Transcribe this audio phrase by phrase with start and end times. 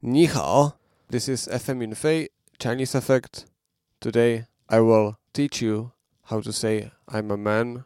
[0.00, 0.78] 你好,
[1.10, 3.46] this is FM Yunfei Chinese Effect.
[4.00, 5.92] Today I will teach you
[6.24, 7.84] how to say I'm a man,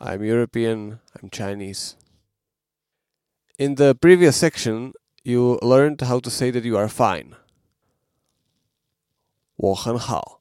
[0.00, 1.96] I'm European, I'm Chinese.
[3.58, 4.92] In the previous section,
[5.24, 7.34] you learned how to say that you are fine.
[9.56, 10.40] 我很好.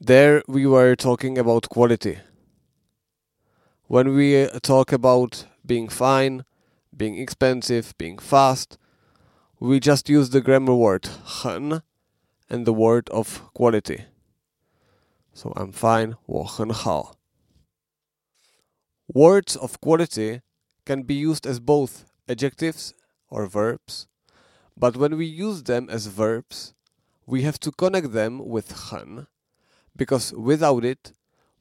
[0.00, 2.18] There we were talking about quality.
[3.88, 6.44] When we talk about being fine,
[6.96, 8.78] being expensive, being fast,
[9.58, 11.82] we just use the grammar word 很
[12.48, 14.06] and the word of quality.
[15.32, 17.16] So I'm fine, 我很好.
[19.06, 20.40] Words of quality
[20.84, 22.92] can be used as both adjectives
[23.28, 24.06] or verbs,
[24.76, 26.74] but when we use them as verbs,
[27.26, 29.26] we have to connect them with 很
[29.96, 31.12] because without it,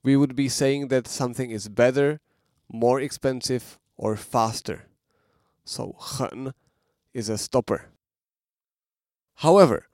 [0.04, 2.20] we would be saying that something is better,
[2.72, 4.88] more expensive, or faster.
[5.66, 6.54] So 很
[7.14, 7.90] is a stopper.
[9.36, 9.88] However,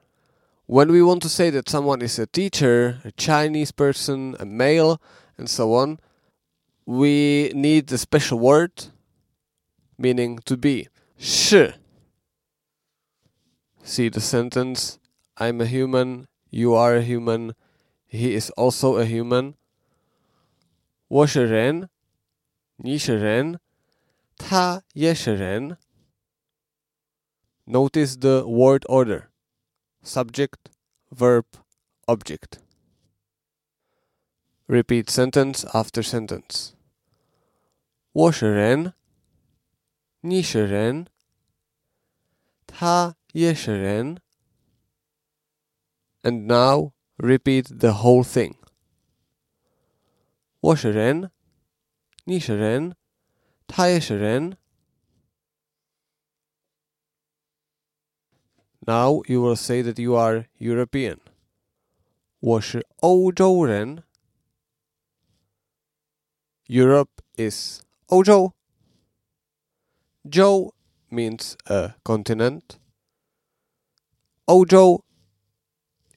[0.66, 5.00] when we want to say that someone is a teacher, a Chinese person, a male,
[5.38, 5.98] and so on,
[6.84, 8.92] we need a special word
[9.98, 10.88] meaning to be.
[11.18, 11.74] 是.
[13.82, 14.98] See the sentence
[15.36, 17.54] I'm a human, you are a human,
[18.06, 19.54] he is also a human.
[21.08, 21.88] 我是人，
[22.76, 23.60] 你是人，
[24.36, 25.76] 他也是人。
[27.66, 29.30] Notice the word order
[30.02, 30.70] subject,
[31.10, 31.44] verb,
[32.06, 32.60] object.
[34.68, 36.72] Repeat sentence after sentence.
[38.12, 38.94] 我是人，
[40.20, 41.08] 你是人，
[42.66, 44.18] 他也是人。
[46.22, 48.54] And now repeat the whole thing.
[50.60, 51.30] 我是人，
[52.24, 52.96] 你是人，
[53.66, 54.56] 他也是人。
[58.86, 61.18] Now you will say that you are European.
[62.40, 64.04] 我是欧洲人。
[66.66, 68.52] Europe is 欧洲。
[70.30, 70.74] 洲
[71.10, 72.78] means a continent.
[74.46, 75.02] 欧洲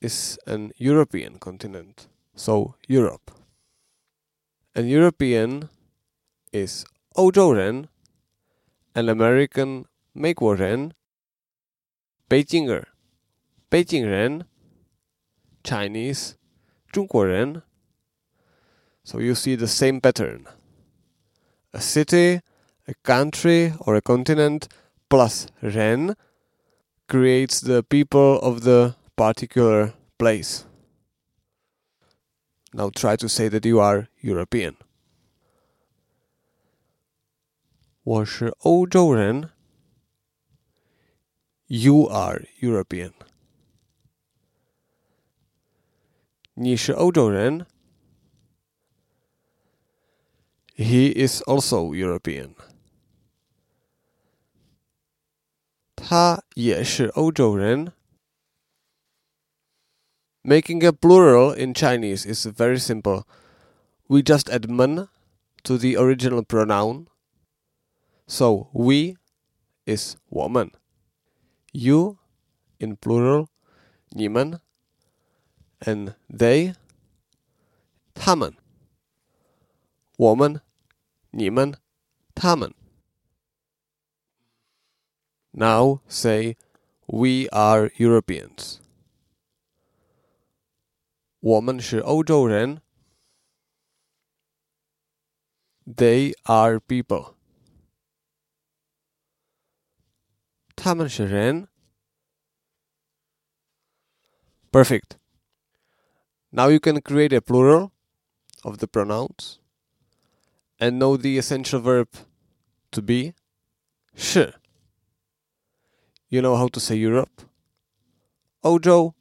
[0.02, 3.32] is an European continent, so Europe.
[4.74, 5.70] An European
[6.52, 7.90] is 欧洲人，
[8.94, 10.56] an American 美国
[12.24, 12.28] 人。
[12.28, 12.88] 北京人，
[13.70, 14.46] 北京人，
[15.64, 16.34] Chinese，
[16.92, 17.64] 中国人。
[19.04, 20.46] So you see the same pattern.
[21.72, 22.42] A city,
[22.86, 24.68] a country, or a continent
[25.10, 26.16] plus ren
[27.08, 30.66] creates the people of the particular place.
[32.72, 34.76] Now try to say that you are European.
[38.04, 39.50] 我是欧洲人。
[41.74, 43.14] you are European.
[46.56, 47.66] 你是欧洲人。
[50.76, 52.56] He is also European.
[55.96, 57.94] 他也是欧洲人。
[60.44, 63.28] Making a plural in Chinese is very simple.
[64.08, 65.08] We just add men
[65.64, 67.08] to the original pronoun.
[68.28, 69.18] So we
[69.86, 70.72] is woman
[71.74, 72.18] you
[72.80, 73.48] in plural,
[74.10, 74.60] 你们
[75.80, 76.76] and they,
[78.14, 78.56] 他们
[80.18, 80.62] 我们
[81.32, 81.78] 你们
[82.36, 82.74] 他们
[85.52, 86.58] Now say
[87.06, 88.80] we are Europeans.
[91.40, 92.82] 我们是欧洲人
[95.86, 97.33] They are people.
[100.84, 101.68] 他们是人。
[104.72, 105.18] Perfect.
[106.52, 107.92] Now you can create a plural
[108.64, 109.60] of the pronouns
[110.80, 112.08] and know the essential verb
[112.92, 113.34] to be
[114.16, 114.56] 是.
[116.30, 117.44] You know how to say Europe,
[118.64, 119.16] Ojo,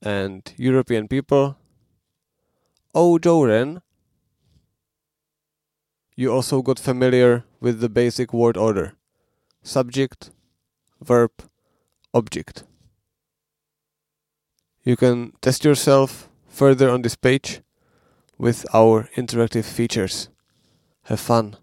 [0.00, 1.54] and European people,
[2.92, 3.82] 欧洲人.
[6.16, 8.96] You also got familiar with the basic word order
[9.65, 10.29] subject,
[11.01, 11.31] verb,
[12.13, 12.63] object.
[14.83, 17.61] You can test yourself further on this page
[18.37, 20.29] with our interactive features.
[21.05, 21.57] Have fun!